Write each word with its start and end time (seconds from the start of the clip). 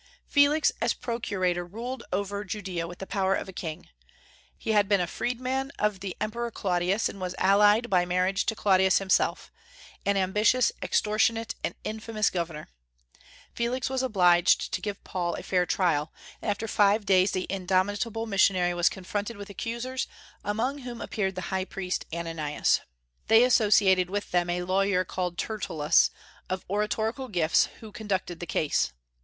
Felix, 0.25 0.71
as 0.81 0.95
procurator, 0.95 1.63
ruled 1.63 2.01
over 2.11 2.43
Judaea 2.43 2.87
with 2.87 2.97
the 2.97 3.05
power 3.05 3.35
of 3.35 3.47
a 3.47 3.53
king. 3.53 3.87
He 4.57 4.71
had 4.71 4.89
been 4.89 4.99
a 4.99 5.05
freedman 5.05 5.71
of 5.77 5.99
the 5.99 6.17
Emperor 6.19 6.49
Claudius, 6.49 7.07
and 7.07 7.21
was 7.21 7.35
allied 7.37 7.87
by 7.87 8.03
marriage 8.05 8.47
to 8.47 8.55
Claudius 8.55 8.97
himself, 8.97 9.51
an 10.03 10.17
ambitious, 10.17 10.71
extortionate, 10.81 11.53
and 11.63 11.75
infamous 11.83 12.31
governor. 12.31 12.67
Felix 13.53 13.91
was 13.91 14.01
obliged 14.01 14.73
to 14.73 14.81
give 14.81 15.03
Paul 15.03 15.35
a 15.35 15.43
fair 15.43 15.67
trial, 15.67 16.11
and 16.41 16.49
after 16.49 16.67
five 16.67 17.05
days 17.05 17.29
the 17.33 17.45
indomitable 17.47 18.25
missionary 18.25 18.73
was 18.73 18.89
confronted 18.89 19.37
with 19.37 19.51
accusers, 19.51 20.07
among 20.43 20.79
whom 20.79 20.99
appeared 20.99 21.35
the 21.35 21.53
high 21.53 21.63
priest 21.65 22.07
Ananias. 22.11 22.81
They 23.27 23.43
associated 23.43 24.09
with 24.09 24.31
them 24.31 24.49
a 24.49 24.63
lawyer 24.63 25.05
called 25.05 25.37
Tertullus, 25.37 26.09
of 26.49 26.65
oratorical 26.67 27.27
gifts, 27.27 27.67
who 27.81 27.91
conducted 27.91 28.39
the 28.39 28.47
case. 28.47 28.93